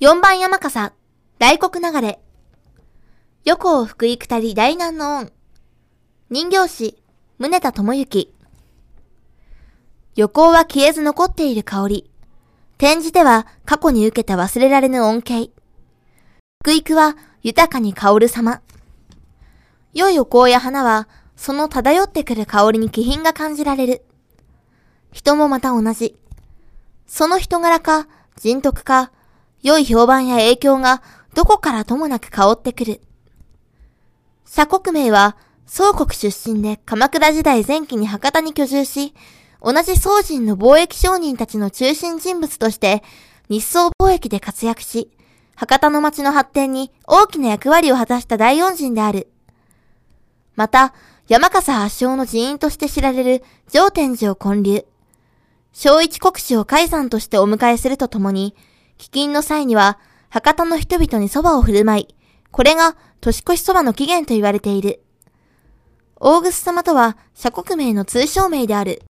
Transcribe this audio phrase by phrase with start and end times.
[0.00, 0.92] 4番山笠、
[1.40, 2.20] 大黒流れ。
[3.44, 5.32] 横を福井くたり大難の恩。
[6.30, 7.02] 人形師、
[7.40, 8.32] 宗田智之。
[10.14, 12.10] 旅行は消えず残っている香り。
[12.76, 15.50] 転じては過去に受けた忘れられぬ恩恵。
[16.62, 18.62] 福育は豊かに香る様。
[19.94, 24.04] 良いお香や花は、その漂ってくる香りに気品が感じられる。
[25.10, 26.16] 人もまた同じ。
[27.08, 28.06] その人柄か、
[28.36, 29.10] 人徳か、
[29.62, 31.02] 良い評判や影響が
[31.34, 33.00] どこからともなく香ってくる。
[34.44, 39.14] 社国名は、宋国出身で鎌倉時代前期に博多に居住し、
[39.62, 43.02] 同じ宋人の貿易商人たちの中心人物として
[43.48, 45.10] 日宋貿易で活躍し、
[45.54, 49.28] 博多の町の発展に大きな役割を果たした大恩人である。
[50.54, 50.94] また、
[51.26, 54.86] 山笠発祥の寺院として知られる上天寺を建立。
[55.72, 58.54] 小一国史を海山としてお迎えするとともに、
[58.98, 59.98] 飢饉の際には、
[60.28, 62.14] 博多の人々に蕎麦を振る舞い、
[62.50, 65.02] これが年越し蕎麦の起源と言われている。
[66.16, 69.02] 大楠様とは、社国名の通称名である。